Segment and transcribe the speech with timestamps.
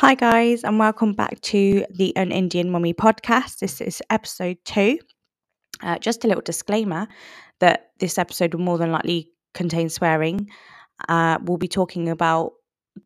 [0.00, 3.58] Hi, guys, and welcome back to the An Indian Mummy podcast.
[3.58, 4.98] This is episode two.
[5.82, 7.06] Uh, just a little disclaimer
[7.58, 10.48] that this episode will more than likely contain swearing.
[11.10, 12.52] Uh, we'll be talking about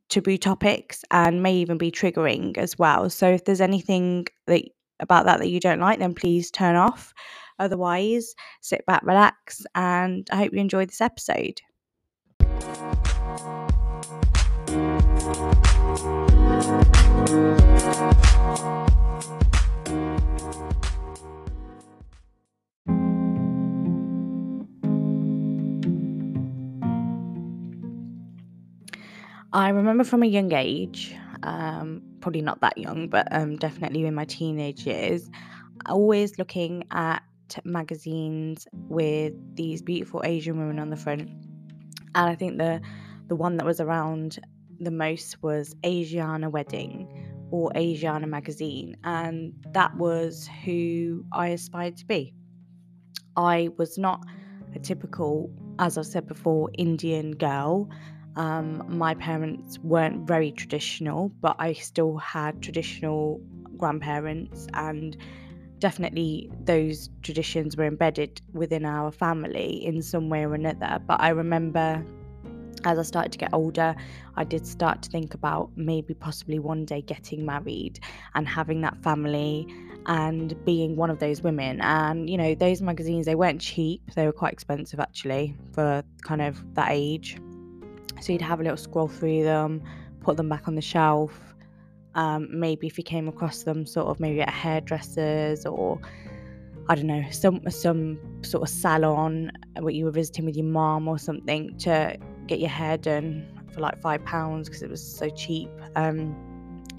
[0.09, 3.11] taboo topics and may even be triggering as well.
[3.11, 4.63] So, if there's anything that
[5.01, 7.13] about that that you don't like, then please turn off.
[7.59, 11.61] Otherwise, sit back, relax, and I hope you enjoy this episode.
[15.25, 15.31] I
[29.71, 34.27] remember from a young age, um, probably not that young, but um, definitely in my
[34.27, 35.31] teenage years,
[35.87, 37.23] always looking at
[37.65, 41.31] magazines with these beautiful Asian women on the front.
[42.15, 42.83] And I think the
[43.29, 44.39] the one that was around
[44.81, 47.09] the most was Asiana Wedding
[47.51, 52.35] or Asiana Magazine, and that was who I aspired to be.
[53.37, 54.25] I was not
[54.75, 57.89] a typical, as I've said before, Indian girl.
[58.37, 63.41] Um, my parents weren't very traditional, but I still had traditional
[63.77, 65.17] grandparents, and
[65.79, 70.99] definitely those traditions were embedded within our family in some way or another.
[71.07, 72.05] But I remember
[72.85, 73.95] as I started to get older,
[74.37, 78.01] I did start to think about maybe possibly one day getting married
[78.35, 79.67] and having that family
[80.07, 81.81] and being one of those women.
[81.81, 86.43] And, you know, those magazines, they weren't cheap, they were quite expensive actually for kind
[86.43, 87.39] of that age.
[88.21, 89.83] So you'd have a little scroll through them,
[90.21, 91.55] put them back on the shelf.
[92.15, 96.01] Um, maybe if you came across them, sort of maybe at hairdressers or
[96.89, 101.09] I don't know, some some sort of salon where you were visiting with your mom
[101.09, 105.29] or something to get your hair done for like five pounds because it was so
[105.31, 105.71] cheap.
[105.97, 106.35] Um,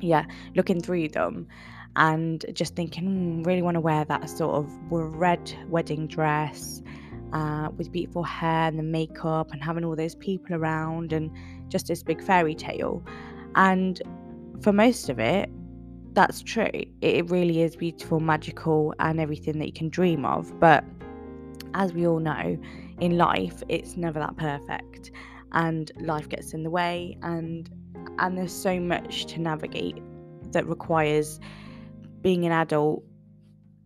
[0.01, 1.47] yeah, looking through them
[1.95, 6.81] and just thinking, mm, really want to wear that sort of red wedding dress
[7.34, 11.31] uh, with beautiful hair and the makeup and having all those people around and
[11.69, 13.03] just this big fairy tale.
[13.55, 14.01] And
[14.61, 15.50] for most of it,
[16.13, 16.69] that's true.
[17.01, 20.57] It really is beautiful, magical, and everything that you can dream of.
[20.59, 20.84] But
[21.73, 22.57] as we all know,
[23.00, 25.11] in life, it's never that perfect
[25.55, 27.69] and life gets in the way and
[28.19, 29.97] and there's so much to navigate
[30.51, 31.39] that requires
[32.21, 33.03] being an adult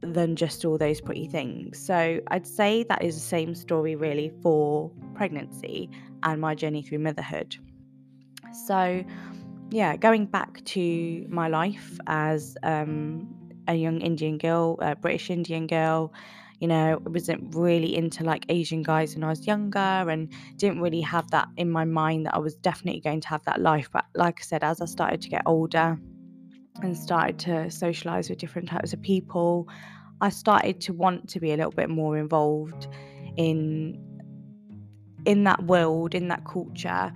[0.01, 1.77] than just all those pretty things.
[1.77, 5.89] So I'd say that is the same story really for pregnancy
[6.23, 7.57] and my journey through motherhood.
[8.65, 9.03] So
[9.71, 13.27] yeah, going back to my life as um,
[13.67, 16.13] a young Indian girl, a British Indian girl,
[16.59, 20.81] you know, I wasn't really into like Asian guys when I was younger and didn't
[20.81, 23.89] really have that in my mind that I was definitely going to have that life.
[23.91, 25.97] But like I said, as I started to get older
[26.81, 29.69] and started to socialize with different types of people,
[30.21, 32.87] I started to want to be a little bit more involved
[33.37, 34.05] in
[35.25, 37.11] in that world, in that culture,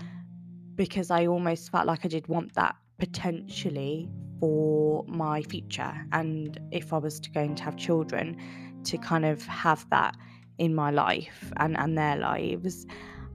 [0.75, 4.09] because I almost felt like I did want that potentially
[4.39, 8.37] for my future and if I was to going to have children
[8.85, 10.16] to kind of have that
[10.57, 12.85] in my life and, and their lives.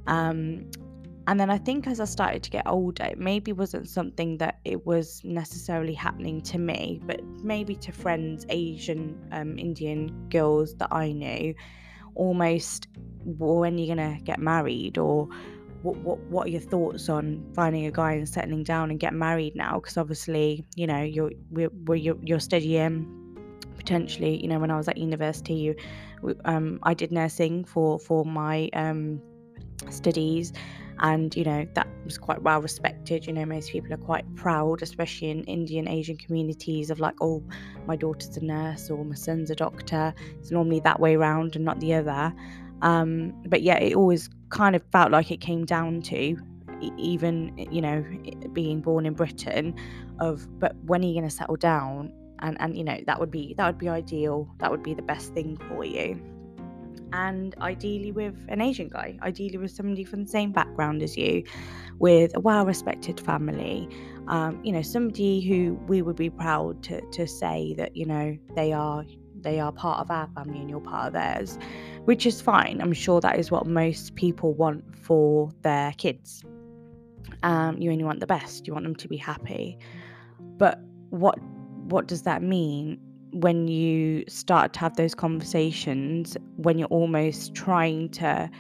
[0.07, 0.71] Um,
[1.27, 4.61] and then I think as I started to get older, it maybe wasn't something that
[4.65, 10.89] it was necessarily happening to me, but maybe to friends, Asian, um, Indian girls that
[10.91, 11.55] I knew,
[12.15, 12.89] almost
[13.25, 15.29] well, when you're gonna get married or
[15.83, 19.13] what, what what are your thoughts on finding a guy and settling down and get
[19.13, 19.81] married now?
[19.81, 23.18] Because obviously, you know, you're we're, you're, you're studying
[23.89, 25.75] potentially you know when i was at university
[26.45, 29.19] um, i did nursing for for my um,
[29.89, 30.53] studies
[30.99, 33.25] and you know that was quite well respected.
[33.27, 37.43] You know most people are quite proud especially in indian asian communities of like oh
[37.87, 40.13] my daughter's a nurse or my son's a doctor.
[40.39, 42.35] It's normally that way around and not the other.
[42.83, 46.37] Um, but yeah it always kind of felt like it came down to
[46.99, 48.05] even you know
[48.53, 49.75] being born in britain
[50.21, 53.31] of but when are you going to settle down and and you know that would
[53.31, 54.49] be that would be ideal.
[54.59, 56.21] That would be the best thing for you.
[57.13, 61.43] And ideally with an asian guy ideally with somebody from the same background as you
[61.99, 63.89] with a well respected family
[64.27, 68.37] um, you know somebody who we would be proud to, to say that you know
[68.55, 69.07] they are
[69.41, 71.57] they are part of our family and you're part of theirs
[72.09, 72.81] which is fine.
[72.81, 76.43] I'm sure that is what most people want for their kids.
[77.43, 78.67] Um, you only want the best.
[78.67, 79.77] You want them to be happy.
[80.57, 80.81] But
[81.11, 81.39] what
[81.89, 82.99] what does that mean
[83.33, 88.51] when you start to have those conversations when you're almost trying to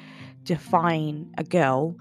[0.44, 1.96] define a girl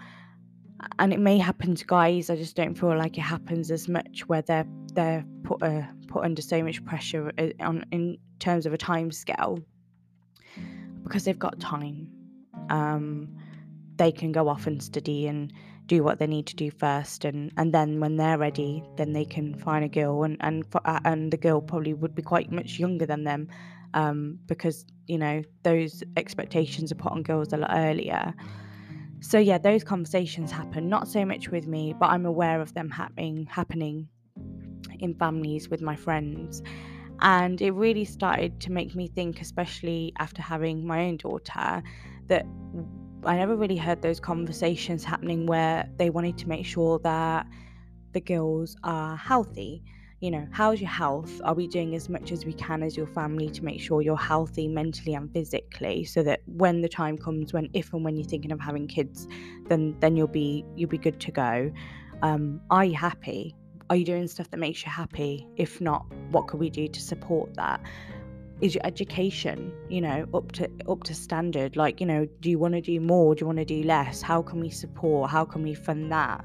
[0.99, 2.29] and it may happen to guys.
[2.29, 6.23] I just don't feel like it happens as much where they're they're put uh, put
[6.23, 9.59] under so much pressure uh, on in terms of a time scale
[11.03, 12.11] because they've got time.
[12.69, 13.29] Um,
[13.95, 15.51] they can go off and study and
[15.87, 19.25] do what they need to do first, and and then when they're ready, then they
[19.25, 22.79] can find a girl, and and uh, and the girl probably would be quite much
[22.79, 23.47] younger than them,
[23.93, 28.33] um, because you know those expectations are put on girls a lot earlier.
[29.19, 30.89] So yeah, those conversations happen.
[30.89, 34.07] Not so much with me, but I'm aware of them happening happening
[34.99, 36.61] in families with my friends.
[37.19, 41.81] And it really started to make me think, especially after having my own daughter,
[42.27, 42.45] that
[43.23, 47.47] I never really heard those conversations happening where they wanted to make sure that
[48.13, 49.83] the girls are healthy
[50.19, 51.39] you know, how's your health?
[51.43, 54.17] Are we doing as much as we can as your family to make sure you're
[54.17, 58.27] healthy mentally and physically so that when the time comes when if and when you're
[58.27, 59.27] thinking of having kids,
[59.67, 61.71] then then you'll be you'll be good to go.
[62.23, 63.55] Um, are you happy?
[63.91, 65.47] Are you doing stuff that makes you happy?
[65.55, 67.79] If not, what could we do to support that?
[68.59, 71.75] Is your education, you know, up to up to standard?
[71.75, 73.35] Like, you know, do you want to do more?
[73.35, 74.21] Do you want to do less?
[74.21, 75.29] How can we support?
[75.29, 76.43] How can we fund that?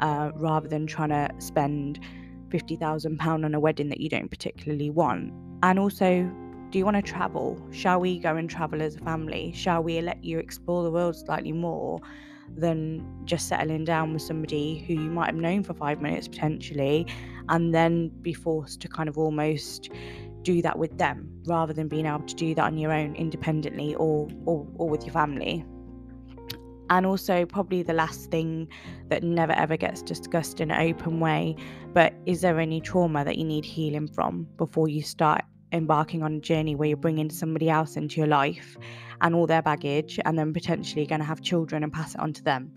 [0.00, 2.00] Uh, rather than trying to spend
[2.48, 5.32] £50,000 on a wedding that you don't particularly want?
[5.62, 6.30] And also,
[6.70, 7.64] do you want to travel?
[7.70, 9.52] Shall we go and travel as a family?
[9.54, 12.00] Shall we let you explore the world slightly more
[12.56, 17.06] than just settling down with somebody who you might have known for five minutes potentially
[17.48, 19.90] and then be forced to kind of almost
[20.44, 23.94] do that with them rather than being able to do that on your own independently
[23.96, 25.64] or, or, or with your family?
[26.90, 28.68] And also, probably the last thing
[29.08, 31.56] that never ever gets discussed in an open way,
[31.94, 35.42] but is there any trauma that you need healing from before you start
[35.72, 38.76] embarking on a journey where you're bringing somebody else into your life
[39.22, 42.34] and all their baggage and then potentially going to have children and pass it on
[42.34, 42.70] to them?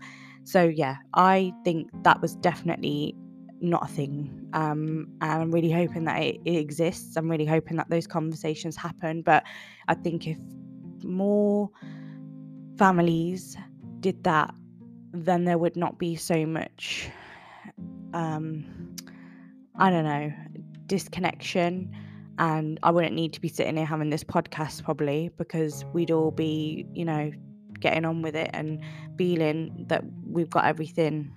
[0.44, 3.14] So, yeah, I think that was definitely
[3.60, 4.48] not a thing.
[4.52, 7.16] Um, and I'm really hoping that it, it exists.
[7.16, 9.22] I'm really hoping that those conversations happen.
[9.22, 9.44] But
[9.88, 10.38] I think if
[11.04, 11.70] more
[12.78, 13.56] families
[14.00, 14.54] did that,
[15.12, 17.08] then there would not be so much,
[18.12, 18.94] um,
[19.76, 20.32] I don't know,
[20.86, 21.92] disconnection.
[22.38, 26.30] And I wouldn't need to be sitting here having this podcast probably because we'd all
[26.30, 27.32] be, you know,
[27.80, 28.80] getting on with it and
[29.16, 31.32] feeling that we've got everything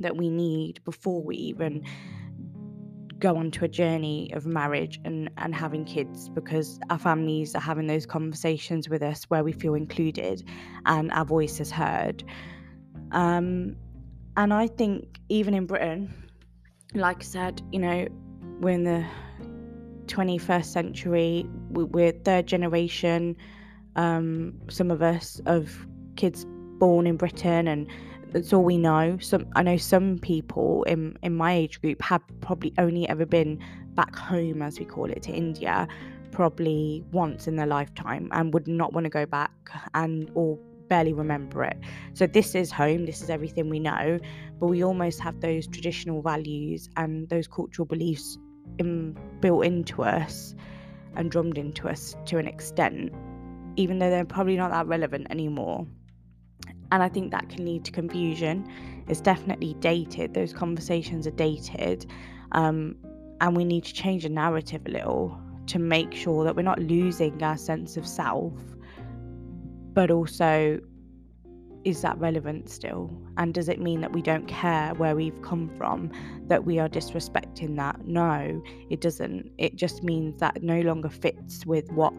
[0.00, 1.84] that we need before we even
[3.18, 7.60] go on to a journey of marriage and, and having kids because our families are
[7.60, 10.42] having those conversations with us where we feel included
[10.86, 12.22] and our voice is heard.
[13.10, 13.76] Um,
[14.36, 16.14] and I think even in Britain,
[16.94, 18.06] like I said, you know,
[18.60, 19.04] we're in the
[20.06, 23.36] 21st century, we're third generation,
[23.96, 25.86] um, some of us, of
[26.16, 26.46] kids
[26.78, 27.88] born in Britain and
[28.32, 29.18] that's all we know.
[29.20, 33.58] Some I know some people in in my age group have probably only ever been
[33.94, 35.88] back home, as we call it, to India,
[36.30, 39.52] probably once in their lifetime, and would not want to go back
[39.94, 40.58] and or
[40.88, 41.76] barely remember it.
[42.14, 43.06] So this is home.
[43.06, 44.18] This is everything we know,
[44.58, 48.38] but we almost have those traditional values and those cultural beliefs
[48.78, 50.54] in, built into us
[51.16, 53.12] and drummed into us to an extent,
[53.76, 55.86] even though they're probably not that relevant anymore
[56.90, 58.66] and I think that can lead to confusion.
[59.08, 62.06] It's definitely dated, those conversations are dated,
[62.52, 62.96] um,
[63.40, 66.80] and we need to change the narrative a little to make sure that we're not
[66.80, 68.54] losing our sense of self,
[69.92, 70.80] but also
[71.84, 73.10] is that relevant still?
[73.36, 76.10] And does it mean that we don't care where we've come from,
[76.46, 78.06] that we are disrespecting that?
[78.06, 79.50] No, it doesn't.
[79.58, 82.12] It just means that no longer fits with what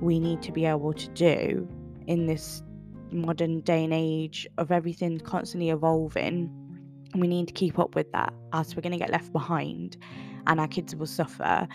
[0.00, 1.68] we need to be able to do
[2.06, 2.62] in this
[3.12, 6.50] modern day and age of everything constantly evolving.
[7.14, 9.96] We need to keep up with that, else we're going to get left behind
[10.46, 11.68] and our kids will suffer.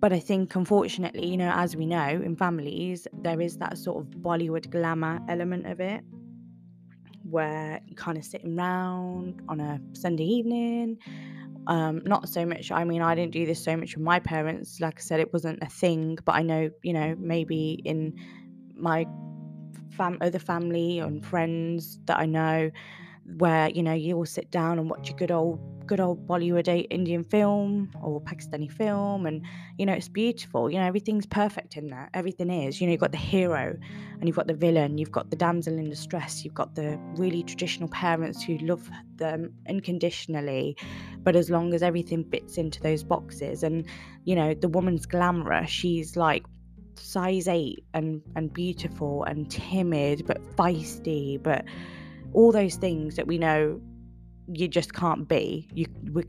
[0.00, 4.04] But I think, unfortunately, you know, as we know in families, there is that sort
[4.04, 6.02] of Bollywood glamour element of it
[7.30, 10.98] where you're kind of sitting around on a Sunday evening.
[11.68, 14.80] Um, not so much, I mean, I didn't do this so much with my parents.
[14.80, 18.14] Like I said, it wasn't a thing, but I know, you know, maybe in
[18.74, 19.06] my
[19.92, 21.30] fam- other family and mm-hmm.
[21.30, 22.70] friends that I know
[23.38, 26.86] where you know you all sit down and watch a good old good old Bollywood
[26.90, 29.44] Indian film or Pakistani film and
[29.78, 33.00] you know it's beautiful you know everything's perfect in there everything is you know you've
[33.00, 33.76] got the hero
[34.18, 37.42] and you've got the villain you've got the damsel in distress you've got the really
[37.42, 40.76] traditional parents who love them unconditionally
[41.22, 43.86] but as long as everything fits into those boxes and
[44.24, 46.44] you know the woman's glamorous she's like
[46.96, 51.64] size 8 and and beautiful and timid but feisty but
[52.32, 53.80] all those things that we know
[54.48, 55.68] you just can't be.
[55.72, 55.86] You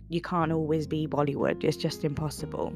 [0.09, 1.63] you can't always be Bollywood.
[1.63, 2.73] It's just impossible.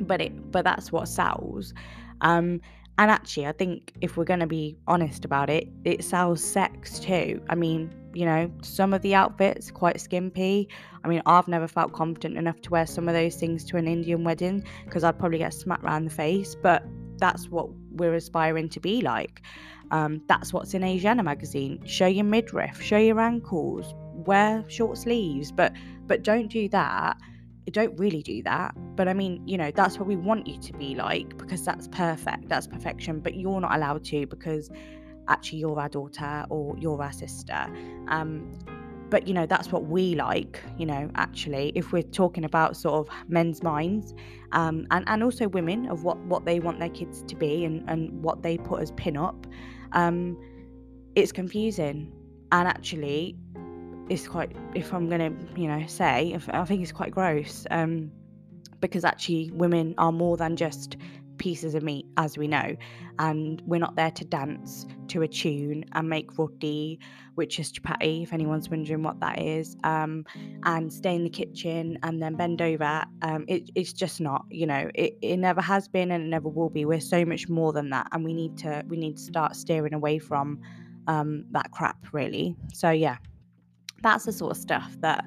[0.00, 1.72] But it but that's what sells.
[2.20, 2.60] Um,
[2.96, 7.00] and actually, I think if we're going to be honest about it, it sells sex
[7.00, 7.42] too.
[7.48, 10.68] I mean, you know, some of the outfits quite skimpy.
[11.02, 13.88] I mean, I've never felt confident enough to wear some of those things to an
[13.88, 16.54] Indian wedding because I'd probably get smacked around the face.
[16.54, 16.84] But
[17.18, 19.42] that's what we're aspiring to be like.
[19.90, 21.80] Um, that's what's in Asiana magazine.
[21.86, 25.72] Show your midriff, show your ankles, wear short sleeves, but
[26.06, 27.16] but don't do that
[27.70, 28.74] don't really do that.
[28.96, 31.88] But I mean, you know, that's what we want you to be like because that's
[31.88, 33.20] perfect, that's perfection.
[33.20, 34.70] But you're not allowed to because
[35.28, 37.66] actually you're our daughter or you're our sister.
[38.08, 38.50] Um,
[39.14, 42.94] but you know, that's what we like, you know, actually, if we're talking about sort
[42.94, 44.12] of men's minds
[44.50, 47.88] um, and, and also women of what, what they want their kids to be and,
[47.88, 49.46] and what they put as pin up,
[49.92, 50.36] um,
[51.14, 52.12] it's confusing.
[52.50, 53.36] And actually,
[54.10, 58.10] it's quite, if I'm to, you know, say, I think it's quite gross um,
[58.80, 60.96] because actually women are more than just
[61.44, 62.74] pieces of meat, as we know,
[63.18, 66.98] and we're not there to dance to a tune and make roti,
[67.34, 70.24] which is chapati, if anyone's wondering what that is, um,
[70.62, 73.04] and stay in the kitchen and then bend over.
[73.20, 76.48] Um, it, it's just not, you know, it, it never has been and it never
[76.48, 76.86] will be.
[76.86, 79.92] We're so much more than that, and we need to we need to start steering
[79.92, 80.62] away from
[81.08, 82.56] um, that crap, really.
[82.72, 83.18] So yeah
[84.02, 85.24] that's the sort of stuff that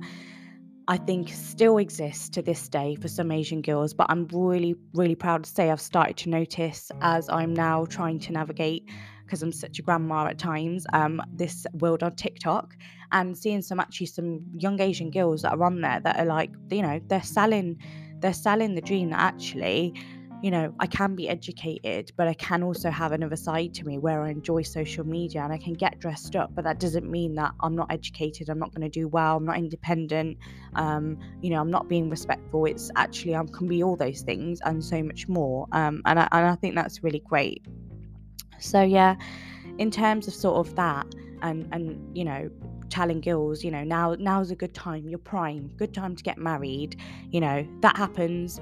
[0.89, 5.15] I think still exists to this day for some Asian girls, but I'm really, really
[5.15, 8.89] proud to say I've started to notice as I'm now trying to navigate
[9.25, 12.77] because I'm such a grandma at times, um, this world on TikTok
[13.11, 16.51] and seeing some actually some young Asian girls that are on there that are like,
[16.71, 17.77] you know, they're selling
[18.19, 19.93] they're selling the dream that actually
[20.43, 23.97] you know, I can be educated, but I can also have another side to me
[23.97, 26.53] where I enjoy social media and I can get dressed up.
[26.53, 29.45] But that doesn't mean that I'm not educated, I'm not going to do well, I'm
[29.45, 30.37] not independent,
[30.75, 32.65] um, you know, I'm not being respectful.
[32.65, 35.67] It's actually, I can be all those things and so much more.
[35.71, 37.65] Um, and, I, and I think that's really great.
[38.59, 39.15] So, yeah,
[39.79, 41.07] in terms of sort of that
[41.41, 42.49] and, and you know,
[42.89, 46.37] telling girls, you know, now now's a good time, you're prime, good time to get
[46.37, 46.95] married,
[47.31, 48.61] you know, that happens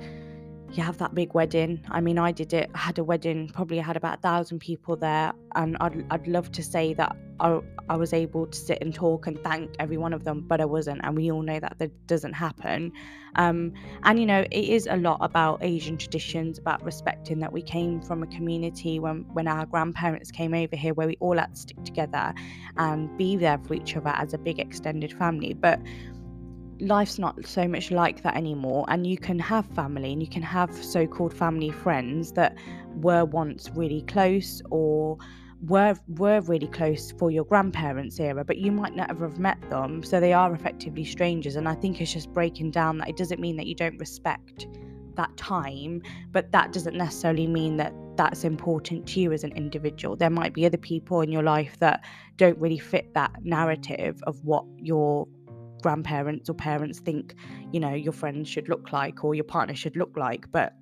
[0.78, 1.84] you have that big wedding.
[1.90, 2.70] I mean, I did it.
[2.74, 6.52] I had a wedding, probably had about a thousand people there, and I'd, I'd love
[6.54, 10.14] to say that I, I was able to sit and talk and thank every one
[10.14, 11.02] of them, but I wasn't.
[11.04, 12.92] And we all know that that doesn't happen.
[13.36, 17.62] Um, and you know, it is a lot about Asian traditions, about respecting that we
[17.62, 21.54] came from a community when when our grandparents came over here, where we all had
[21.54, 22.34] to stick together
[22.78, 25.54] and be there for each other as a big extended family.
[25.54, 25.80] But
[26.80, 30.42] life's not so much like that anymore and you can have family and you can
[30.42, 32.56] have so-called family friends that
[32.96, 35.18] were once really close or
[35.68, 40.04] were were really close for your grandparents era but you might never have met them
[40.04, 43.40] so they are effectively strangers and i think it's just breaking down that it doesn't
[43.40, 44.68] mean that you don't respect
[45.16, 46.02] that time
[46.32, 50.16] but that doesn't necessarily mean that that's important to you as an individual.
[50.16, 52.04] There might be other people in your life that
[52.38, 55.28] don't really fit that narrative of what your
[55.86, 57.36] grandparents or parents think,
[57.72, 60.52] you know, your friends should look like or your partner should look like.
[60.52, 60.74] But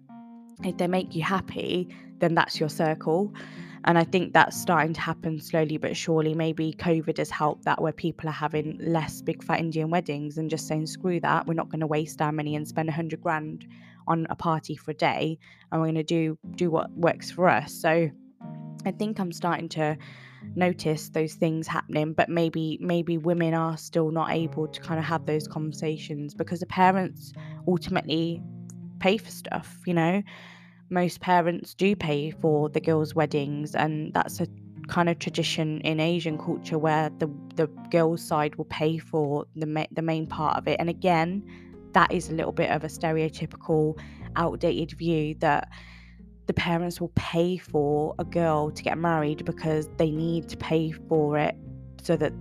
[0.63, 3.33] if they make you happy, then that's your circle.
[3.83, 6.33] And I think that's starting to happen slowly but surely.
[6.33, 10.49] Maybe COVID has helped that where people are having less big fat Indian weddings and
[10.49, 13.21] just saying, screw that, we're not going to waste our money and spend a hundred
[13.21, 13.67] grand
[14.07, 15.37] on a party for a day
[15.69, 17.73] and we're going to do do what works for us.
[17.73, 18.09] So
[18.85, 19.97] I think I'm starting to
[20.55, 25.05] notice those things happening but maybe maybe women are still not able to kind of
[25.05, 27.33] have those conversations because the parents
[27.67, 28.41] ultimately
[28.99, 30.21] pay for stuff you know?
[30.89, 34.47] Most parents do pay for the girls weddings and that's a
[34.87, 39.65] kind of tradition in asian culture where the the girls side will pay for the
[39.65, 40.77] ma- the main part of it.
[40.79, 41.43] And again
[41.93, 43.97] that is a little bit of a stereotypical
[44.35, 45.69] outdated view that
[46.45, 50.91] the parents will pay for a girl to get married because they need to pay
[50.91, 51.55] for it
[52.01, 52.33] so that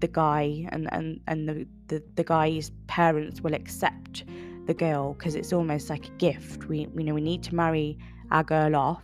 [0.00, 4.24] the guy and and, and the, the, the guy's parents will accept
[4.66, 6.66] the girl because it's almost like a gift.
[6.66, 7.98] We you know we need to marry
[8.30, 9.02] our girl off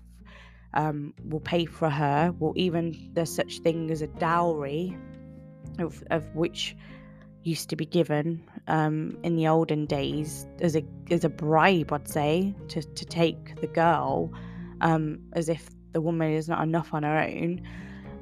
[0.76, 2.32] um, we'll pay for her.
[2.38, 4.96] We'll even there's such thing as a dowry
[5.78, 6.76] of, of which
[7.46, 12.08] used to be given um, in the olden days as a as a bribe, I'd
[12.08, 14.32] say, to, to take the girl,
[14.80, 17.62] um, as if the woman is not enough on her own.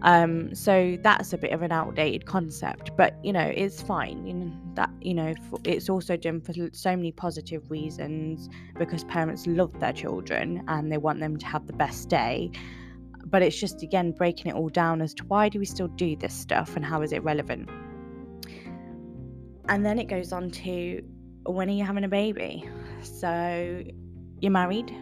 [0.03, 4.27] Um, so that's a bit of an outdated concept, but you know it's fine.
[4.27, 9.47] You know that you know it's also done for so many positive reasons because parents
[9.47, 12.51] love their children and they want them to have the best day
[13.27, 16.15] but it's just again breaking it all down as to why do we still do
[16.15, 17.71] this stuff and how is it relevant
[19.69, 21.03] and then it goes on to
[21.47, 22.69] when are you having a baby?
[23.03, 23.83] So
[24.41, 24.95] you're married.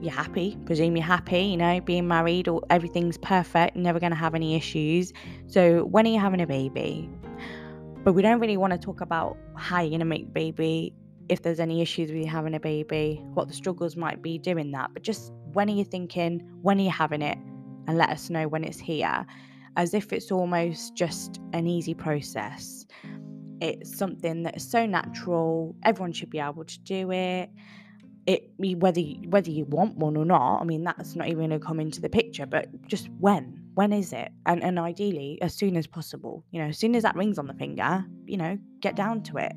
[0.00, 0.58] You're happy.
[0.66, 4.56] Presume you're happy you know being married or everything's perfect never going to have any
[4.56, 5.12] issues.
[5.46, 7.08] So when are you having a baby?
[8.04, 10.94] But we don't really want to talk about how you're going to make the baby
[11.28, 14.72] if there's any issues with you having a baby what the struggles might be doing
[14.72, 14.90] that.
[14.92, 16.40] But just when are you thinking?
[16.62, 17.38] When are you having it?
[17.86, 19.24] And let us know when it's here.
[19.76, 22.84] As if it's almost just an easy process
[23.62, 27.50] it's something that is so natural everyone should be able to do it.
[28.26, 31.50] It whether you, whether you want one or not i mean that's not even going
[31.50, 34.30] to come into the picture but just when when is it?
[34.46, 37.46] And and ideally as soon as possible you know as soon as that rings on
[37.46, 39.52] the finger you know get down to it.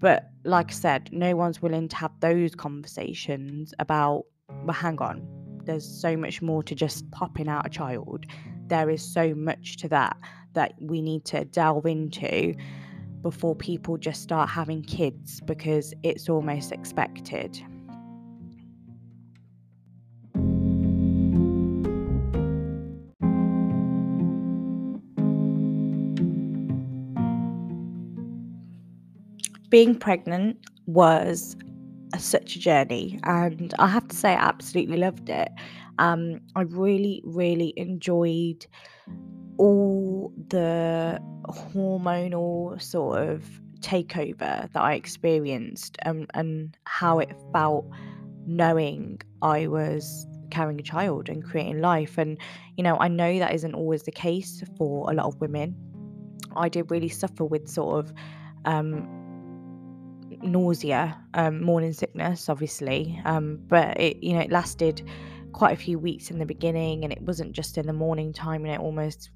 [0.00, 4.24] But like i said no one's willing to have those conversations about
[4.64, 5.26] well hang on
[5.64, 8.26] there's so much more to just popping out a child.
[8.66, 10.16] There is so much to that
[10.54, 12.54] that we need to delve into
[13.24, 17.60] before people just start having kids because it's almost expected
[29.74, 31.56] being pregnant was
[32.16, 35.48] such a journey, and I have to say, I absolutely loved it.
[35.98, 38.64] Um, I really, really enjoyed
[39.58, 43.44] all the hormonal sort of
[43.80, 47.86] takeover that I experienced um, and how it felt
[48.46, 52.16] knowing I was carrying a child and creating life.
[52.18, 52.38] And,
[52.76, 55.76] you know, I know that isn't always the case for a lot of women.
[56.56, 58.12] I did really suffer with sort of
[58.64, 59.08] um,
[60.42, 65.02] nausea, um, morning sickness, obviously, um, but it you know it lasted
[65.52, 68.64] quite a few weeks in the beginning, and it wasn't just in the morning time,
[68.64, 69.30] and it almost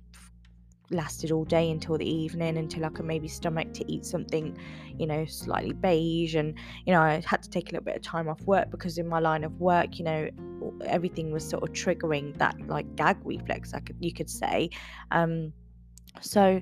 [0.91, 4.57] lasted all day until the evening until I could maybe stomach to eat something,
[4.99, 6.35] you know, slightly beige.
[6.35, 6.55] And,
[6.87, 9.09] you know, I had to take a little bit of time off work because in
[9.09, 10.29] my line of work, you know,
[10.85, 14.71] everything was sort of triggering that like gag reflex, I could, you could say.
[15.11, 15.53] Um,
[16.21, 16.61] so,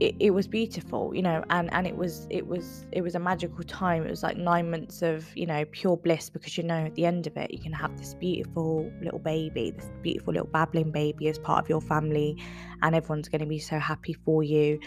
[0.00, 3.18] it, it was beautiful you know and and it was it was it was a
[3.18, 4.04] magical time.
[4.04, 7.06] It was like nine months of you know pure bliss because you know at the
[7.06, 11.28] end of it you can have this beautiful little baby this beautiful little babbling baby
[11.28, 12.36] as part of your family
[12.82, 14.78] and everyone's going to be so happy for you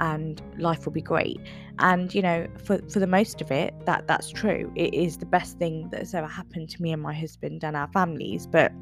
[0.00, 1.40] and life will be great.
[1.78, 4.72] And you know for for the most of it that that's true.
[4.74, 7.88] It is the best thing that's ever happened to me and my husband and our
[7.88, 8.72] families but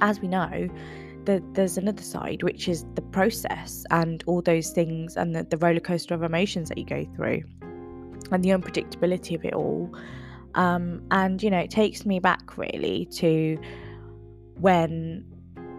[0.00, 0.68] as we know
[1.26, 5.58] the, there's another side, which is the process and all those things and the, the
[5.58, 7.42] roller coaster of emotions that you go through
[8.32, 9.94] and the unpredictability of it all.
[10.54, 13.58] Um, and you know, it takes me back really to
[14.58, 15.24] when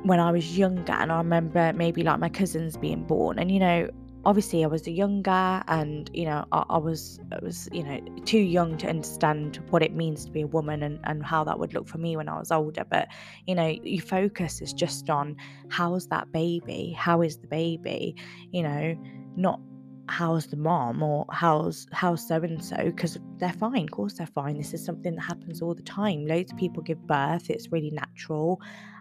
[0.03, 3.59] when I was younger, and I remember maybe like my cousins being born, and you
[3.59, 3.89] know,
[4.27, 7.97] obviously I was a younger and you know I, I, was I was you know
[8.25, 11.57] too young to understand what it means to be a woman and, and how that
[11.57, 13.07] would look for me when I was older but
[13.45, 15.37] you know your focus is just on
[15.69, 16.91] how's that baby?
[16.91, 18.17] How is the baby?
[18.51, 18.97] You know
[19.37, 19.61] not
[20.09, 24.27] how's the mom or how's how's so and so because they're fine of course they're
[24.27, 24.57] fine.
[24.57, 26.27] This is something that happens all the time.
[26.27, 28.59] Loads of people give birth it's really natural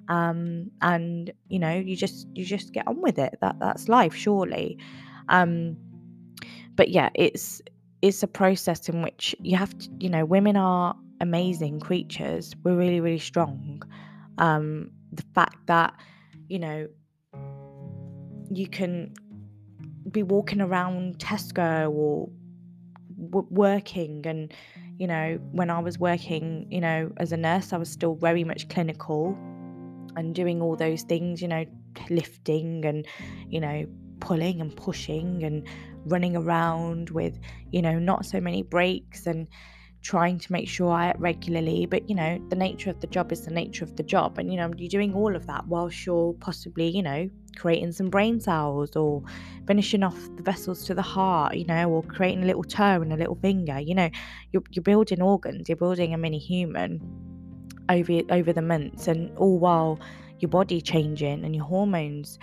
[0.08, 3.36] um and you know you just you just get on with it.
[3.40, 4.78] That that's life surely
[5.28, 5.76] um,
[6.74, 7.62] but yeah, it's
[8.02, 12.54] it's a process in which you have to, you know, women are amazing creatures.
[12.62, 13.82] We're really, really strong.
[14.38, 15.94] Um, the fact that,
[16.48, 16.88] you know,
[18.50, 19.14] you can
[20.10, 22.28] be walking around Tesco or
[23.30, 24.52] w- working and
[24.98, 28.44] you know when i was working you know as a nurse i was still very
[28.44, 29.36] much clinical
[30.16, 31.64] and doing all those things you know
[32.10, 33.06] lifting and
[33.48, 33.86] you know
[34.26, 35.66] pulling and pushing and
[36.04, 37.38] running around with,
[37.70, 39.46] you know, not so many breaks and
[40.02, 41.86] trying to make sure I regularly.
[41.86, 44.38] But, you know, the nature of the job is the nature of the job.
[44.38, 48.10] And, you know, you're doing all of that whilst you're possibly, you know, creating some
[48.10, 49.22] brain cells or
[49.66, 53.12] finishing off the vessels to the heart, you know, or creating a little toe and
[53.12, 53.78] a little finger.
[53.78, 54.10] You know,
[54.52, 57.00] you're, you're building organs, you're building a mini human
[57.88, 60.00] over over the months and all while
[60.40, 62.36] your body changing and your hormones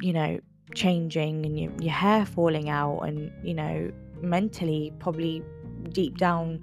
[0.00, 0.38] you know
[0.74, 5.42] changing and your, your hair falling out and you know mentally probably
[5.90, 6.60] deep down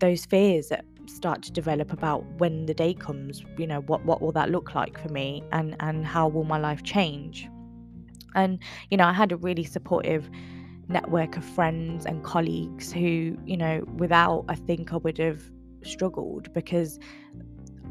[0.00, 4.20] those fears that start to develop about when the day comes you know what what
[4.20, 7.48] will that look like for me and and how will my life change?
[8.34, 8.58] And
[8.90, 10.28] you know i had a really supportive
[10.88, 15.42] network of friends and colleagues who you know without i think i would have
[15.82, 16.98] struggled because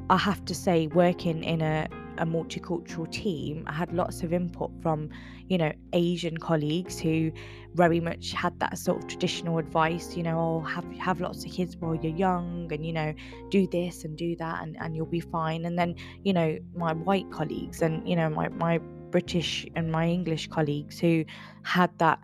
[0.10, 4.72] I have to say, working in a a multicultural team, I had lots of input
[4.82, 5.10] from,
[5.48, 7.32] you know, Asian colleagues who
[7.74, 11.52] very much had that sort of traditional advice, you know, oh, have have lots of
[11.52, 13.14] kids while you're young and, you know,
[13.50, 15.66] do this and do that and, and you'll be fine.
[15.66, 18.80] And then, you know, my white colleagues and, you know, my, my
[19.12, 21.26] British and my English colleagues who
[21.64, 22.20] had that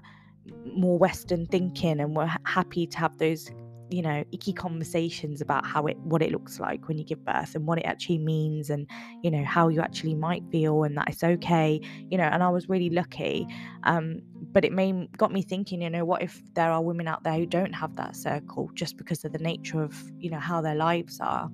[0.66, 3.50] more Western thinking and were happy to have those
[3.92, 7.56] you know icky conversations about how it what it looks like when you give birth
[7.56, 8.90] and what it actually means and
[9.22, 12.50] you know how you actually might feel and that it's okay you know and i
[12.50, 13.46] was really lucky
[13.84, 17.24] um but it made got me thinking you know what if there are women out
[17.24, 20.62] there who don't have that circle just because of the nature of you know how
[20.62, 21.50] their lives are?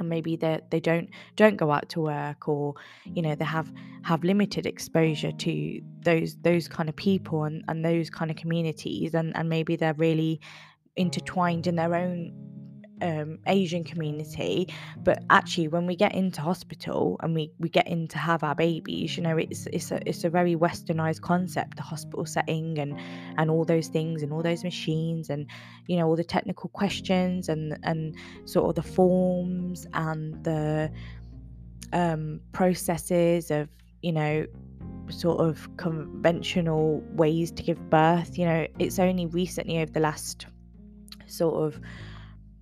[0.00, 3.70] And maybe they they don't don't go out to work or you know they have
[4.02, 9.14] have limited exposure to those those kind of people and and those kind of communities
[9.14, 10.40] and and maybe they're really
[10.96, 12.32] intertwined in their own
[13.02, 18.06] um, Asian community, but actually, when we get into hospital and we, we get in
[18.08, 21.82] to have our babies, you know, it's it's a it's a very westernized concept, the
[21.82, 22.98] hospital setting and
[23.36, 25.46] and all those things and all those machines and
[25.88, 30.90] you know all the technical questions and and sort of the forms and the
[31.92, 33.68] um, processes of
[34.02, 34.46] you know
[35.08, 38.38] sort of conventional ways to give birth.
[38.38, 40.46] You know, it's only recently over the last
[41.32, 41.80] sort of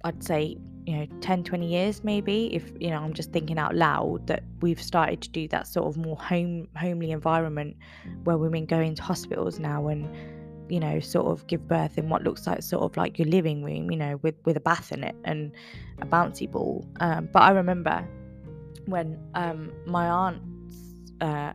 [0.05, 0.57] I'd say
[0.87, 4.43] you know 10 20 years maybe if you know I'm just thinking out loud that
[4.61, 7.77] we've started to do that sort of more home homely environment
[8.25, 10.09] where women go into hospitals now and
[10.71, 13.63] you know sort of give birth in what looks like sort of like your living
[13.63, 15.53] room you know with with a bath in it and
[16.01, 16.87] a bouncy ball.
[17.01, 18.07] Um, but I remember
[18.87, 20.43] when um, my aunt
[21.21, 21.53] uh,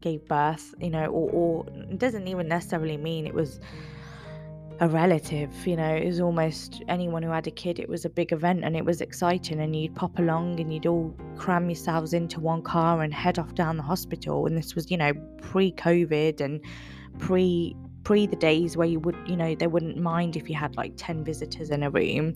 [0.00, 3.60] gave birth you know or, or it doesn't even necessarily mean it was
[4.80, 8.10] a relative you know it was almost anyone who had a kid it was a
[8.10, 12.12] big event and it was exciting and you'd pop along and you'd all cram yourselves
[12.12, 14.46] into one car and head off down the hospital.
[14.46, 16.60] And this was you know pre-covid and
[17.18, 17.74] pre
[18.06, 20.92] pre the days where you would you know they wouldn't mind if you had like
[20.96, 22.34] 10 visitors in a room.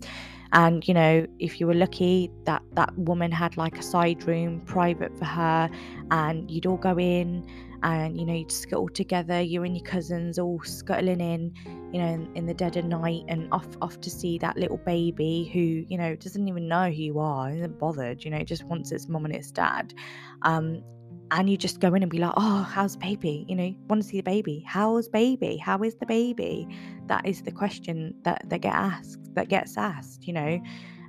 [0.51, 4.59] And you know if you were lucky that that woman had like a side room
[4.65, 5.69] private for her
[6.11, 7.47] and you'd all go in
[7.83, 11.53] and you know you'd scuttle together you and your cousins all scuttling in
[11.93, 14.77] you know in, in, the dead of night and off off to see that little
[14.77, 18.65] baby who you know doesn't even know who you are isn't bothered you know just
[18.65, 19.93] wants its mum and its dad.
[20.41, 20.83] Um,
[21.31, 23.45] and you just go in and be like oh how's baby?
[23.47, 24.63] You know want to see the baby?
[24.67, 25.57] How's baby?
[25.57, 26.67] How is the baby?
[27.07, 30.61] That is the question that that get asked that gets asked you know?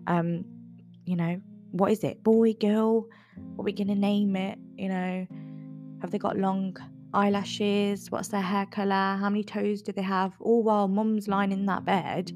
[0.07, 0.45] Um
[1.05, 1.41] you know
[1.73, 2.23] what is it?
[2.23, 3.07] Boy girl?
[3.57, 4.59] What are we gonna name it?
[4.77, 5.27] You know?
[6.01, 6.77] Have they got long
[7.15, 8.11] eyelashes?
[8.11, 9.17] What's their hair colour?
[9.21, 10.33] How many toes do they have?
[10.41, 12.33] All while mum's lying in that bed,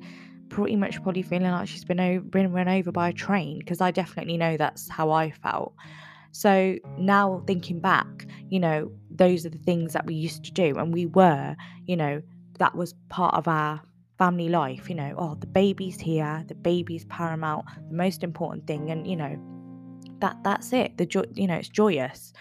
[0.48, 3.80] pretty much probably feeling like she's been, o- been run over by a train, because
[3.80, 5.74] I definitely know that's how I felt.
[6.36, 10.74] So now thinking back, you know, those are the things that we used to do,
[10.76, 12.20] and we were, you know,
[12.58, 13.80] that was part of our
[14.18, 18.90] family life, you know, oh, the baby's here, the baby's paramount, the most important thing,
[18.90, 19.34] and you know,
[20.20, 20.98] that that's it.
[20.98, 22.34] The joy, you know, it's joyous.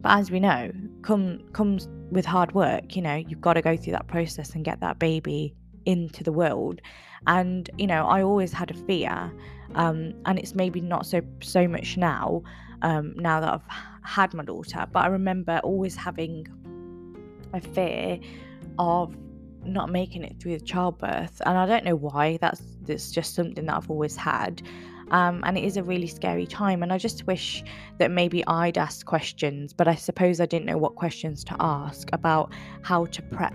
[0.00, 2.96] But as we know, come comes with hard work.
[2.96, 5.54] You know, you've got to go through that process and get that baby
[5.84, 6.80] into the world.
[7.26, 9.30] And you know, I always had a fear,
[9.74, 12.42] um, and it's maybe not so so much now.
[12.84, 13.68] Um, now that I've
[14.02, 16.46] had my daughter, but I remember always having
[17.54, 18.20] a fear
[18.78, 19.16] of
[19.64, 22.36] not making it through the childbirth, and I don't know why.
[22.40, 24.62] That's that's just something that I've always had.
[25.10, 26.82] Um, and it is a really scary time.
[26.82, 27.62] And I just wish
[27.98, 32.08] that maybe I'd asked questions, but I suppose I didn't know what questions to ask
[32.12, 33.54] about how to prep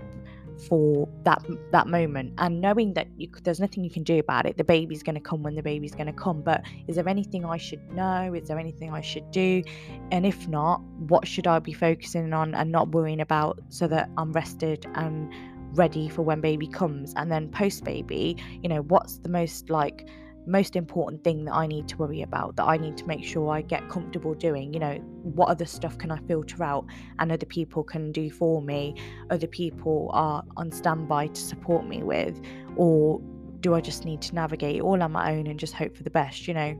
[0.68, 4.56] for that that moment and knowing that you, there's nothing you can do about it.
[4.56, 7.44] The baby's going to come when the baby's going to come but is there anything
[7.44, 8.34] i should know?
[8.34, 9.62] Is there anything i should do?
[10.10, 14.10] And if not what should i be focusing on and not worrying about so that
[14.16, 15.32] i'm rested and
[15.72, 17.12] ready for when baby comes?
[17.16, 20.08] And then post baby you know what's the most like
[20.46, 23.50] most important thing that I need to worry about, that I need to make sure
[23.50, 24.72] I get comfortable doing.
[24.72, 26.86] You know, what other stuff can I filter out
[27.18, 28.94] and other people can do for me?
[29.30, 32.40] Other people are on standby to support me with,
[32.76, 33.20] or
[33.60, 36.10] do I just need to navigate all on my own and just hope for the
[36.10, 36.48] best?
[36.48, 36.78] You know,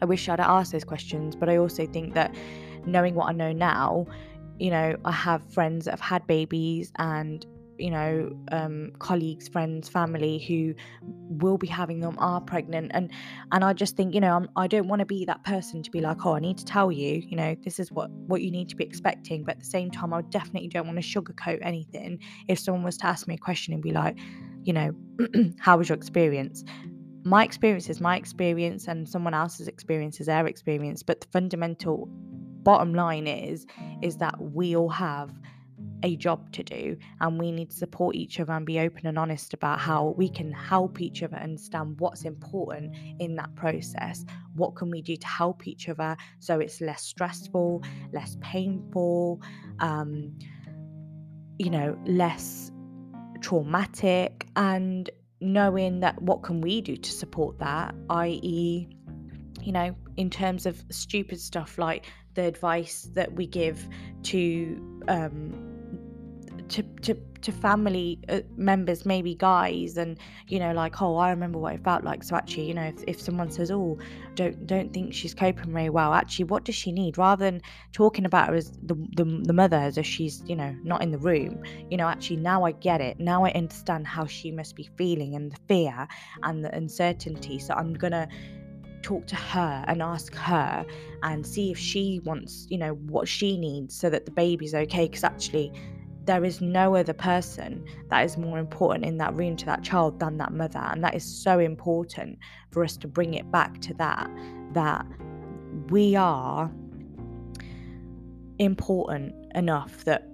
[0.00, 2.34] I wish I'd asked those questions, but I also think that
[2.86, 4.06] knowing what I know now,
[4.58, 7.44] you know, I have friends that have had babies and
[7.78, 12.90] you know um, colleagues friends family who will be having them are pregnant.
[12.94, 13.10] And
[13.52, 15.82] and i just think you know I'm, i do not want to be that person
[15.82, 18.42] to be like oh i need to tell you you know this is what what
[18.42, 19.44] you need to be expecting.
[19.44, 22.96] But at the same time i definitely don't want to sugarcoat anything if someone was
[22.98, 24.16] to ask me a question and be like
[24.64, 24.92] you know
[25.58, 26.64] how was your experience?
[27.24, 31.02] My experience is my experience and someone else's experience is their experience.
[31.02, 32.08] But the fundamental
[32.62, 33.66] bottom line is
[34.02, 35.30] is that we all have
[36.02, 39.18] a job to do and we need to support each other and be open and
[39.18, 44.24] honest about how we can help each other understand what's important in that process.
[44.54, 47.82] What can we do to help each other so it's less stressful
[48.12, 49.40] less painful
[49.80, 50.32] um,
[51.58, 52.70] you know less
[53.40, 54.46] traumatic?
[54.56, 55.08] And
[55.40, 57.94] knowing that what can we do to support that?
[58.10, 58.88] I.e
[59.62, 63.88] you know in terms of stupid stuff like the advice that we give
[64.22, 65.65] to um,
[66.68, 71.58] to to to family uh, members maybe guys and you know like oh i remember
[71.58, 72.24] what it felt like.
[72.24, 73.98] So actually you know if, if someone says oh
[74.34, 77.18] don't don't think she's coping very well actually what does she need?
[77.18, 80.74] Rather than talking about her as the, the, the mother as if she's you know
[80.82, 83.20] not in the room you know actually now i get it.
[83.20, 86.08] Now i understand how she must be feeling and the fear
[86.42, 87.58] and the uncertainty.
[87.58, 88.28] So i'm gonna
[89.02, 90.84] talk to her and ask her
[91.22, 95.06] and see if she wants you know what she needs so that the baby's okay.
[95.06, 95.72] Because actually
[96.26, 100.18] there is no other person that is more important in that room to that child
[100.18, 100.80] than that mother.
[100.80, 102.38] And that is so important
[102.70, 104.30] for us to bring it back to that
[104.72, 105.06] that
[105.88, 106.70] we are
[108.58, 110.28] important enough that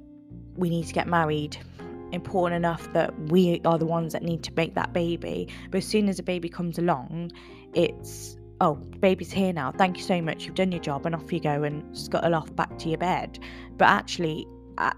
[0.57, 1.57] we need to get married
[2.13, 5.49] important enough that we are the ones that need to make that baby.
[5.71, 7.33] But as soon as a baby comes along
[7.75, 9.73] it's oh baby's here now.
[9.73, 10.45] Thank you so much.
[10.45, 11.07] You've done your job.
[11.07, 13.39] And off you go and scuttle off back to your bed.
[13.77, 14.47] But actually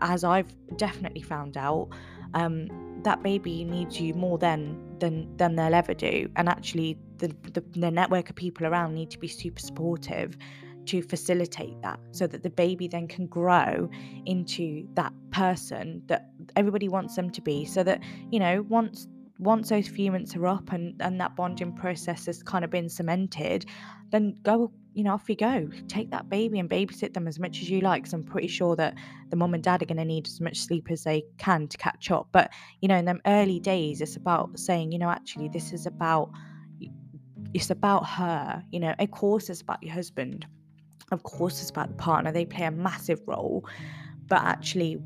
[0.00, 1.88] as I've definitely found out,
[2.34, 2.68] um,
[3.02, 6.28] that baby needs you more than than than they'll ever do.
[6.36, 10.36] And actually, the, the the network of people around need to be super supportive
[10.86, 13.88] to facilitate that, so that the baby then can grow
[14.26, 17.64] into that person that everybody wants them to be.
[17.64, 19.06] So that you know once
[19.38, 22.88] once those few months are up and and that bonding process has kind of been
[22.88, 23.66] cemented,
[24.10, 25.68] then go you know, off you go.
[25.88, 28.04] Take that baby and babysit them as much as you like.
[28.04, 28.94] Because I'm pretty sure that
[29.30, 31.76] the mom and dad are going to need as much sleep as they can to
[31.76, 32.28] catch up.
[32.32, 35.86] But, you know, in them early days, it's about saying, you know, actually, this is
[35.86, 36.30] about,
[37.52, 38.62] it's about her.
[38.70, 40.46] You know, of course, it's about your husband.
[41.12, 42.32] Of course, it's about the partner.
[42.32, 43.68] They play a massive role.
[44.26, 44.98] But actually,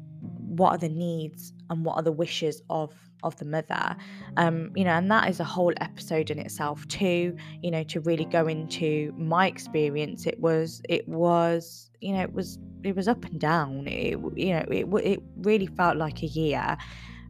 [0.58, 2.92] what are the needs and what are the wishes of
[3.24, 3.96] of the mother.
[4.36, 8.00] Um you know and that is a whole episode in itself too you know to
[8.00, 10.26] really go into my experience.
[10.26, 13.86] It was it was you know it was it was up and down.
[13.88, 16.76] It you know it it really felt like a year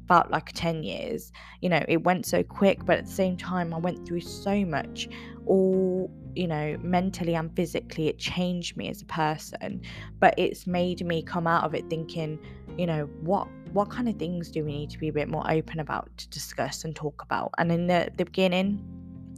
[0.08, 1.32] felt like 10 years.
[1.60, 4.64] You know it went so quick but at the same time i went through so
[4.64, 5.08] much.
[5.46, 9.80] All you know mentally and physically it changed me as a person.
[10.20, 12.38] But it's made me come out of it thinking
[12.78, 15.48] you know what what kind of things do we need to be a bit more
[15.50, 17.52] open about to discuss and talk about?
[17.58, 18.82] And in the, the beginning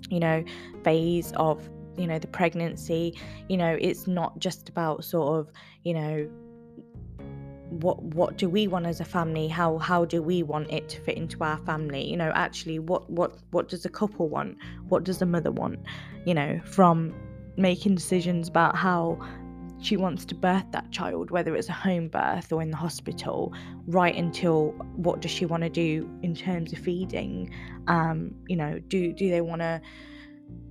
[0.08, 0.44] you know
[0.84, 5.52] phase of you know the pregnancy you know it's not just about sort of
[5.84, 6.28] you know
[7.70, 9.48] what what do we want as a family?
[9.48, 12.04] How how do we want it to fit into our family?
[12.04, 14.58] You know actually what what what does a couple want?
[14.88, 15.78] What does a mother want?
[16.26, 17.14] You know from
[17.56, 19.18] making decisions about how
[19.80, 23.52] she wants to birth that child, whether it's a home birth or in the hospital,
[23.86, 27.50] right until what does she want to do in terms of feeding?
[27.88, 29.80] Um, you know, do do they want to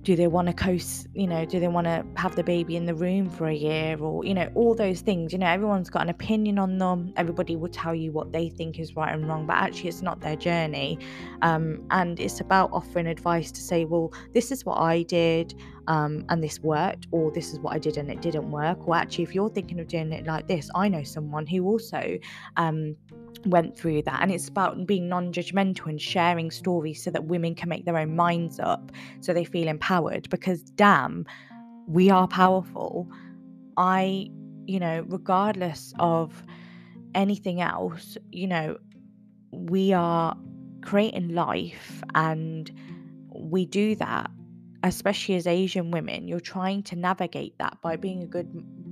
[0.02, 2.86] do they want to coast you know do they want to have the baby in
[2.86, 6.02] the room for a year or you know all those things you know everyone's got
[6.02, 9.46] an opinion on them everybody will tell you what they think is right and wrong
[9.46, 10.98] but actually it's not their journey.
[11.42, 15.54] Um, and it's about offering advice to say well this is what i did
[15.86, 18.96] um, and this worked or this is what i did and it didn't work or
[18.96, 22.18] actually if you're thinking of doing it like this i know someone who also
[22.56, 22.96] um,
[23.46, 24.20] went through that.
[24.22, 28.16] And it's about being non-judgmental and sharing stories so that women can make their own
[28.16, 30.28] minds up so they feel empowered.
[30.30, 31.26] Because damn
[31.86, 33.08] we are powerful.
[33.76, 34.30] I
[34.66, 36.44] you know regardless of
[37.14, 38.76] anything else you know
[39.50, 40.36] we are
[40.82, 42.70] creating life and
[43.34, 44.30] we do that
[44.84, 46.28] especially as asian women.
[46.28, 48.48] You're trying to navigate that by being a good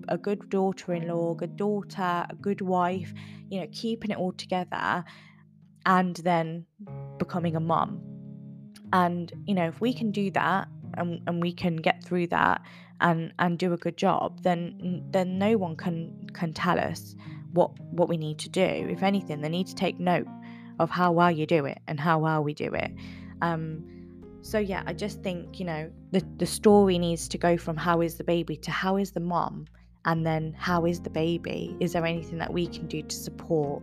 [0.08, 3.12] a good daughter-in-law, a good daughter, a good wife,
[3.50, 5.04] you know, keeping it all together
[5.86, 6.66] and then
[7.18, 8.00] becoming a mum.
[8.92, 12.62] And, you know, if we can do that and, and we can get through that
[13.00, 17.14] and and do a good job, then then no one can can tell us
[17.52, 18.60] what what we need to do.
[18.60, 20.26] If anything, they need to take note
[20.78, 22.92] of how well you do it and how well we do it.
[23.42, 23.84] Um,
[24.42, 28.00] so yeah, I just think you know the the story needs to go from how
[28.00, 29.66] is the baby to how is the mom,
[30.04, 31.76] and then how is the baby?
[31.80, 33.82] Is there anything that we can do to support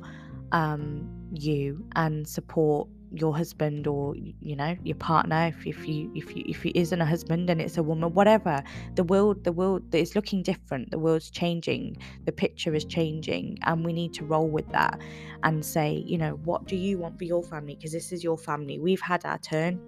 [0.52, 5.48] um, you and support your husband or you know your partner?
[5.56, 8.64] If, if you if you if it isn't a husband and it's a woman whatever.
[8.96, 10.92] The world the world is looking different.
[10.92, 11.98] The world's changing.
[12.26, 13.60] The picture is changing.
[13.64, 15.00] And we need to roll with that
[15.44, 17.76] and say you know what do you want for your family?
[17.76, 18.80] Because this is your family.
[18.80, 19.80] We've had our turn.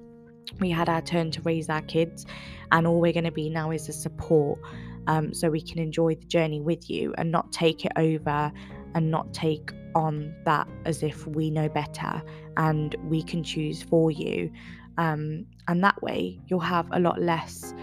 [0.59, 2.25] We had our turn to raise our kids.
[2.71, 4.59] And all we're going to be now is a support
[5.07, 8.51] um, so we can enjoy the journey with you and not take it over
[8.93, 12.21] and not take on that as if we know better
[12.57, 14.51] and we can choose for you.
[14.97, 17.73] Um, and that way, you'll have a lot less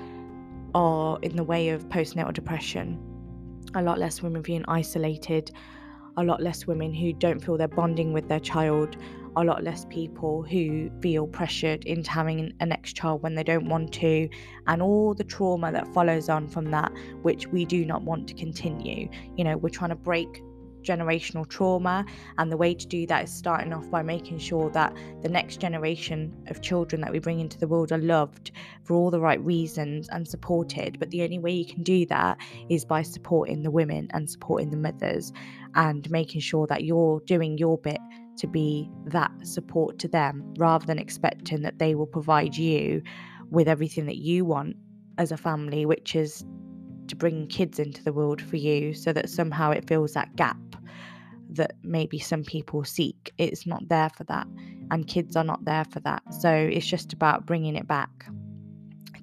[0.75, 2.99] or in the way of postnatal depression,
[3.75, 5.51] a lot less women being isolated,
[6.17, 8.97] a lot less women who don't feel they're bonding with their child,
[9.37, 13.69] a lot less people who feel pressured into having a next child when they don't
[13.69, 14.29] want to,
[14.67, 16.93] and all the trauma that follows on from that,
[17.23, 19.09] which we do not want to continue.
[19.37, 20.43] You know, we're trying to break
[20.85, 22.05] generational trauma.
[22.39, 25.59] And the way to do that is starting off by making sure that the next
[25.61, 28.53] generation of children that we bring into the world are loved
[28.85, 30.99] for all the right reasons and supported.
[31.01, 34.71] But the only way you can do that is by supporting the women and supporting
[34.71, 35.33] the mothers
[35.75, 37.99] and making sure that you're doing your bit
[38.37, 43.03] to be that support to them rather than expecting that they will provide you
[43.51, 44.77] with everything that you want
[45.19, 46.45] as a family, which is
[47.09, 50.57] to bring kids into the world for you so that somehow it fills that gap
[51.51, 53.33] that maybe some people seek.
[53.39, 54.47] It's not there for that,
[54.91, 56.23] and kids are not there for that.
[56.41, 58.27] So it's just about bringing it back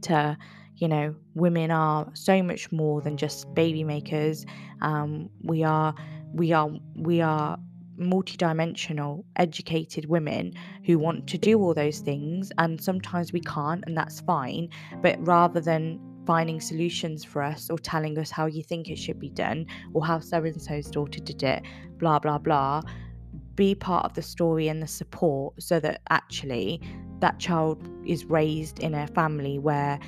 [0.04, 0.38] to,
[0.78, 4.46] you know, women are so much more than just baby makers.
[4.82, 5.94] Um, we are,
[6.34, 7.58] we are, we are
[8.00, 10.54] multidimensional, educated women
[10.86, 14.70] who want to do all those things, and sometimes we can't, and that's fine.
[15.02, 19.20] But rather than finding solutions for us or telling us how you think it should
[19.20, 21.64] be done or how so and so's daughter did it,
[21.98, 22.82] blah, blah, blah.
[23.56, 26.82] Be part of the story and the support so that actually
[27.20, 30.00] that child is raised in a family where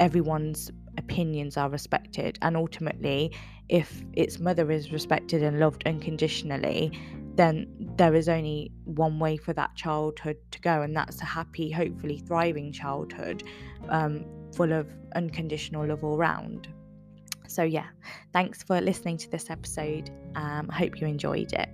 [0.00, 2.38] everyone's opinions are respected.
[2.42, 3.32] And ultimately,
[3.68, 6.92] if its mother is respected and loved unconditionally,
[7.34, 11.70] then there is only one way for that childhood to go, and that's a happy,
[11.70, 13.44] hopefully thriving childhood
[13.88, 14.24] um,
[14.56, 16.68] full of unconditional love all round.
[17.46, 17.86] So, yeah,
[18.32, 20.10] thanks for listening to this episode.
[20.34, 21.70] Um, I hope you enjoyed it.